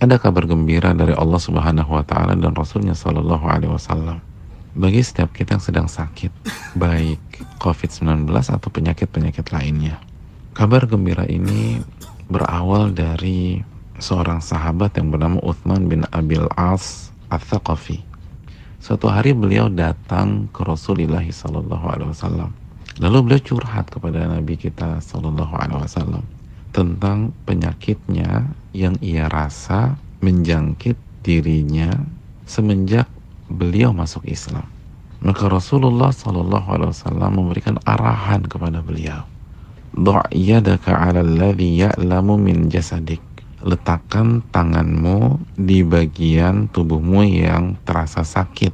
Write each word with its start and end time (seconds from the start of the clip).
ada 0.00 0.16
kabar 0.16 0.48
gembira 0.48 0.96
dari 0.96 1.12
Allah 1.12 1.36
Subhanahu 1.36 1.92
wa 1.92 2.00
taala 2.00 2.32
dan 2.32 2.56
Rasulnya 2.56 2.96
Shallallahu 2.96 3.44
alaihi 3.44 3.68
wasallam 3.68 4.24
bagi 4.72 5.04
setiap 5.04 5.34
kita 5.36 5.58
yang 5.58 5.64
sedang 5.66 5.88
sakit, 5.90 6.32
baik 6.78 7.20
COVID-19 7.60 8.30
atau 8.32 8.68
penyakit-penyakit 8.70 9.52
lainnya. 9.52 10.00
Kabar 10.56 10.88
gembira 10.88 11.26
ini 11.26 11.82
berawal 12.30 12.94
dari 12.94 13.60
seorang 13.98 14.40
sahabat 14.40 14.96
yang 14.96 15.12
bernama 15.12 15.42
Uthman 15.42 15.90
bin 15.90 16.06
Abil 16.14 16.46
As 16.54 17.12
Al-Thaqafi. 17.34 18.00
Suatu 18.80 19.10
hari 19.10 19.36
beliau 19.36 19.68
datang 19.68 20.48
ke 20.54 20.64
Rasulullah 20.64 21.26
Sallallahu 21.26 21.86
Alaihi 21.90 22.10
Wasallam. 22.14 22.50
Lalu 23.02 23.18
beliau 23.26 23.42
curhat 23.42 23.90
kepada 23.92 24.24
Nabi 24.30 24.54
kita 24.54 25.02
Sallallahu 25.02 25.54
Alaihi 25.60 25.82
Wasallam 25.82 26.39
tentang 26.70 27.34
penyakitnya 27.46 28.50
yang 28.70 28.94
ia 29.02 29.26
rasa 29.26 29.98
menjangkit 30.22 30.94
dirinya 31.26 31.90
semenjak 32.46 33.06
beliau 33.50 33.90
masuk 33.90 34.22
Islam. 34.26 34.66
Maka 35.20 35.52
Rasulullah 35.52 36.14
Sallallahu 36.14 36.68
Alaihi 36.70 36.90
Wasallam 36.96 37.30
memberikan 37.36 37.76
arahan 37.84 38.40
kepada 38.48 38.80
beliau. 38.80 39.28
Do'yadaka 39.92 40.96
ala 40.96 41.20
alladhi 41.20 41.84
ya'lamu 41.84 42.40
min 42.40 42.72
jasadik. 42.72 43.20
Letakkan 43.60 44.40
tanganmu 44.48 45.36
di 45.60 45.84
bagian 45.84 46.72
tubuhmu 46.72 47.20
yang 47.28 47.76
terasa 47.84 48.24
sakit. 48.24 48.72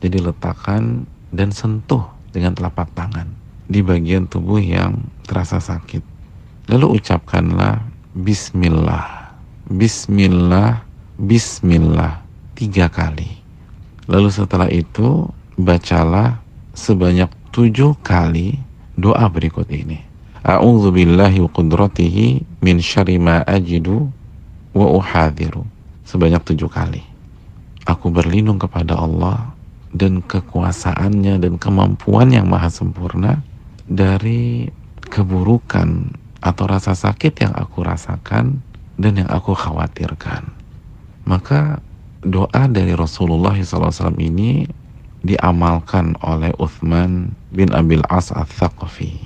Jadi 0.00 0.18
letakkan 0.24 1.04
dan 1.28 1.52
sentuh 1.52 2.08
dengan 2.32 2.56
telapak 2.56 2.88
tangan 2.96 3.28
di 3.68 3.84
bagian 3.84 4.24
tubuh 4.24 4.56
yang 4.56 4.96
terasa 5.28 5.60
sakit. 5.60 6.17
Lalu 6.68 7.00
ucapkanlah 7.00 7.80
Bismillah, 8.12 9.32
Bismillah, 9.72 10.84
Bismillah 11.16 12.20
tiga 12.52 12.92
kali. 12.92 13.40
Lalu 14.04 14.28
setelah 14.28 14.68
itu 14.68 15.32
bacalah 15.56 16.36
sebanyak 16.76 17.32
tujuh 17.56 17.96
kali 18.04 18.60
doa 19.00 19.24
berikut 19.32 19.64
ini. 19.72 19.96
A'udzu 20.44 20.92
billahi 20.92 21.40
qudratihi 21.48 22.60
min 22.60 22.84
syarri 22.84 23.16
ajidu 23.48 24.12
wa 24.76 24.86
uhadhiru. 24.92 25.64
Sebanyak 26.04 26.44
tujuh 26.52 26.68
kali. 26.68 27.00
Aku 27.88 28.12
berlindung 28.12 28.60
kepada 28.60 28.92
Allah 28.92 29.56
dan 29.96 30.20
kekuasaannya 30.20 31.40
dan 31.40 31.56
kemampuan 31.56 32.28
yang 32.28 32.52
maha 32.52 32.68
sempurna 32.68 33.40
dari 33.88 34.68
keburukan 35.08 36.12
atau 36.38 36.64
rasa 36.70 36.94
sakit 36.94 37.34
yang 37.42 37.54
aku 37.54 37.82
rasakan 37.82 38.62
dan 38.98 39.12
yang 39.18 39.30
aku 39.30 39.54
khawatirkan. 39.54 40.46
Maka 41.26 41.82
doa 42.22 42.64
dari 42.70 42.94
Rasulullah 42.94 43.54
SAW 43.54 44.16
ini 44.18 44.66
diamalkan 45.22 46.14
oleh 46.22 46.54
Uthman 46.58 47.34
bin 47.50 47.74
Abil 47.74 48.02
As 48.06 48.30
al-Thaqafi. 48.30 49.18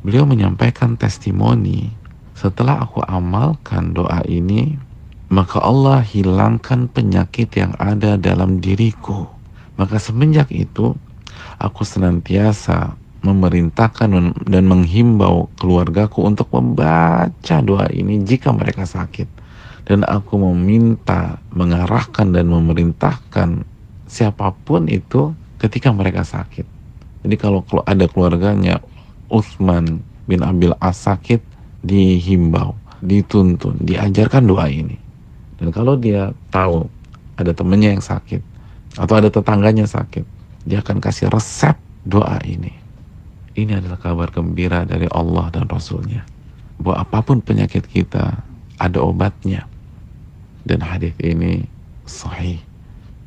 Beliau 0.00 0.24
menyampaikan 0.24 0.96
testimoni, 0.96 1.92
setelah 2.32 2.84
aku 2.84 3.04
amalkan 3.04 3.92
doa 3.92 4.24
ini, 4.24 4.80
maka 5.28 5.60
Allah 5.60 6.00
hilangkan 6.00 6.88
penyakit 6.88 7.52
yang 7.56 7.76
ada 7.76 8.16
dalam 8.16 8.64
diriku. 8.64 9.28
Maka 9.76 10.00
semenjak 10.00 10.48
itu, 10.52 10.96
aku 11.60 11.82
senantiasa 11.84 12.96
memerintahkan 13.20 14.08
dan 14.48 14.64
menghimbau 14.64 15.52
keluargaku 15.60 16.24
untuk 16.24 16.48
membaca 16.56 17.56
doa 17.60 17.86
ini 17.92 18.24
jika 18.24 18.52
mereka 18.52 18.88
sakit 18.88 19.28
dan 19.84 20.06
aku 20.06 20.38
meminta 20.38 21.42
mengarahkan 21.52 22.32
dan 22.32 22.48
memerintahkan 22.48 23.66
siapa 24.06 24.54
pun 24.64 24.86
itu 24.86 25.34
ketika 25.60 25.92
mereka 25.92 26.24
sakit. 26.24 26.64
Jadi 27.20 27.36
kalau 27.36 27.60
ada 27.84 28.08
keluarganya 28.08 28.80
Utsman 29.28 30.00
bin 30.24 30.40
Abil 30.40 30.72
As 30.80 31.04
sakit 31.04 31.42
dihimbau, 31.84 32.72
dituntun, 33.04 33.76
diajarkan 33.84 34.48
doa 34.48 34.66
ini. 34.72 34.96
Dan 35.60 35.68
kalau 35.70 36.00
dia 36.00 36.32
tahu 36.48 36.88
ada 37.36 37.52
temennya 37.52 37.92
yang 37.92 38.04
sakit 38.04 38.40
atau 38.96 39.14
ada 39.20 39.28
tetangganya 39.28 39.84
sakit, 39.84 40.24
dia 40.64 40.80
akan 40.80 40.98
kasih 40.98 41.28
resep 41.28 41.76
doa 42.08 42.40
ini. 42.48 42.79
Ini 43.58 43.82
adalah 43.82 43.98
kabar 43.98 44.30
gembira 44.30 44.86
dari 44.86 45.10
Allah 45.10 45.50
dan 45.50 45.66
Rasulnya. 45.66 46.22
Bahwa 46.78 47.02
apa 47.02 47.18
pun 47.26 47.42
penyakit 47.42 47.90
kita, 47.90 48.38
ada 48.78 48.98
obatnya 49.02 49.66
dan 50.64 50.80
hadis 50.80 51.12
ini 51.20 51.66
sahih 52.06 52.62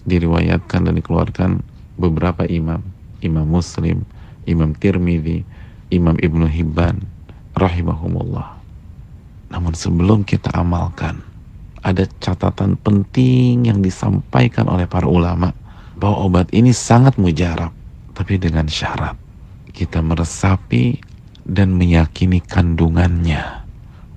diriwayatkan 0.08 0.90
dan 0.90 0.94
dikeluarkan 0.98 1.52
beberapa 2.00 2.48
imam 2.48 2.82
Imam 3.24 3.48
Muslim, 3.48 4.04
Imam 4.48 4.76
Tirmidzi, 4.76 5.44
Imam 5.92 6.18
Ibnu 6.20 6.48
Hibban 6.50 7.04
rahimahumullah. 7.56 8.60
Namun 9.54 9.78
sebelum 9.78 10.26
kita 10.28 10.52
amalkan, 10.56 11.22
ada 11.86 12.08
catatan 12.20 12.80
penting 12.80 13.70
yang 13.70 13.80
disampaikan 13.80 14.68
oleh 14.68 14.90
para 14.90 15.06
ulama 15.06 15.54
bahwa 16.00 16.28
obat 16.28 16.48
ini 16.52 16.74
sangat 16.74 17.16
mujarab, 17.22 17.72
tapi 18.18 18.42
dengan 18.42 18.66
syarat 18.68 19.16
kita 19.74 20.00
meresapi 20.00 21.02
dan 21.44 21.76
meyakini 21.76 22.40
kandungannya. 22.40 23.66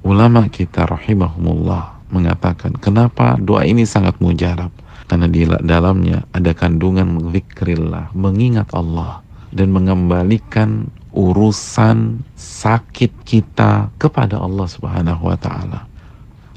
Ulama 0.06 0.46
kita 0.46 0.86
rahimahumullah 0.86 2.06
mengatakan 2.14 2.78
kenapa 2.78 3.34
doa 3.42 3.66
ini 3.66 3.82
sangat 3.82 4.14
mujarab 4.22 4.70
karena 5.10 5.26
di 5.26 5.42
dalamnya 5.66 6.22
ada 6.30 6.54
kandungan 6.54 7.34
zikrillah 7.34 8.14
mengingat 8.14 8.70
Allah 8.70 9.26
dan 9.50 9.74
mengembalikan 9.74 10.86
urusan 11.16 12.22
sakit 12.36 13.24
kita 13.24 13.90
kepada 13.96 14.38
Allah 14.38 14.66
Subhanahu 14.68 15.32
wa 15.32 15.38
taala. 15.40 15.88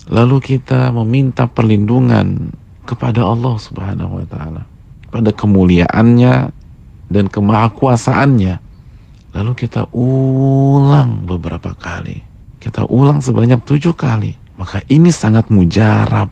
Lalu 0.10 0.38
kita 0.44 0.92
meminta 0.92 1.48
perlindungan 1.48 2.52
kepada 2.84 3.26
Allah 3.26 3.56
Subhanahu 3.58 4.22
wa 4.22 4.26
taala 4.28 4.62
pada 5.10 5.34
kemuliaannya 5.34 6.36
dan 7.10 7.26
kemahakuasaannya. 7.30 8.69
Lalu 9.34 9.52
kita 9.56 9.90
ulang 9.94 11.26
beberapa 11.30 11.74
kali. 11.78 12.22
Kita 12.60 12.86
ulang 12.90 13.24
sebanyak 13.24 13.64
tujuh 13.64 13.96
kali 13.96 14.50
maka 14.60 14.84
ini 14.92 15.08
sangat 15.08 15.48
mujarab. 15.48 16.28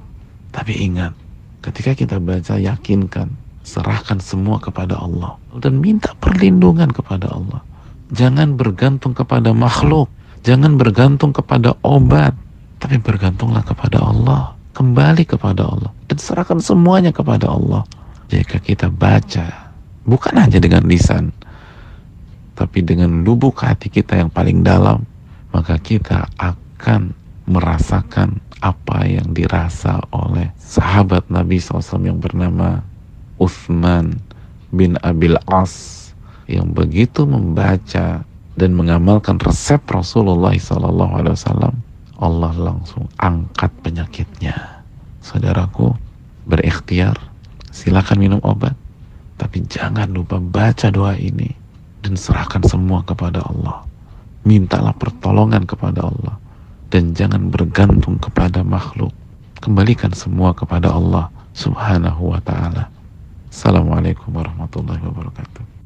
Tapi 0.51 0.73
ingat, 0.83 1.15
ketika 1.63 1.95
kita 1.95 2.19
baca 2.19 2.59
yakinkan, 2.59 3.31
serahkan 3.63 4.19
semua 4.19 4.59
kepada 4.59 4.99
Allah 4.99 5.39
dan 5.63 5.79
minta 5.79 6.11
perlindungan 6.19 6.91
kepada 6.91 7.31
Allah. 7.31 7.63
Jangan 8.11 8.59
bergantung 8.59 9.15
kepada 9.15 9.55
makhluk, 9.55 10.11
jangan 10.43 10.75
bergantung 10.75 11.31
kepada 11.31 11.75
obat, 11.87 12.35
tapi 12.83 12.99
bergantunglah 12.99 13.63
kepada 13.63 14.03
Allah. 14.03 14.51
Kembali 14.75 15.25
kepada 15.25 15.65
Allah 15.65 15.89
dan 16.05 16.17
serahkan 16.21 16.61
semuanya 16.61 17.09
kepada 17.09 17.49
Allah. 17.49 17.81
Jika 18.29 18.61
kita 18.61 18.93
baca, 18.93 19.73
bukan 20.05 20.37
hanya 20.37 20.61
dengan 20.61 20.85
lisan, 20.85 21.33
tapi 22.57 22.81
dengan 22.81 23.22
lubuk 23.22 23.62
hati 23.62 23.85
kita 23.85 24.18
yang 24.18 24.34
paling 24.34 24.66
dalam, 24.66 25.06
maka 25.53 25.78
kita 25.78 26.25
akan 26.41 27.13
merasakan 27.45 28.41
apa 28.66 29.06
yang 29.06 29.29
dirasa 29.38 30.01
oleh 30.09 30.50
sahabat 30.57 31.29
Nabi 31.29 31.62
SAW 31.62 32.01
yang 32.01 32.18
bernama 32.18 32.81
Uthman 33.38 34.18
bin 34.73 34.97
Abil 35.06 35.38
As 35.45 36.09
yang 36.50 36.73
begitu 36.73 37.29
membaca 37.29 38.25
dan 38.57 38.72
mengamalkan 38.74 39.38
resep 39.38 39.78
Rasulullah 39.85 40.57
SAW 40.57 41.78
Allah 42.18 42.53
langsung 42.57 43.06
angkat 43.21 43.69
penyakitnya. 43.86 44.81
Saudaraku 45.21 45.94
berikhtiar 46.50 47.21
silakan 47.69 48.18
minum 48.18 48.42
obat 48.42 48.74
tapi 49.38 49.62
jangan 49.69 50.10
lupa 50.10 50.42
baca 50.42 50.89
doa 50.89 51.13
ini 51.13 51.66
dan 52.05 52.13
serahkan 52.17 52.61
semua 52.65 53.01
kepada 53.05 53.41
Allah 53.45 53.88
mintalah 54.47 54.95
pertolongan 54.95 55.67
kepada 55.67 56.07
Allah 56.07 56.39
dan 56.88 57.11
jangan 57.11 57.51
bergantung 57.51 58.15
kepada 58.15 58.63
makhluk. 58.63 59.11
Kembalikan 59.59 60.15
semua 60.15 60.55
kepada 60.55 60.95
Allah 60.95 61.27
Subhanahu 61.51 62.31
wa 62.31 62.39
taala. 62.39 62.88
Assalamualaikum 63.51 64.31
warahmatullahi 64.31 65.03
wabarakatuh. 65.03 65.76